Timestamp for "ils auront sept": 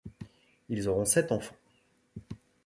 0.69-1.31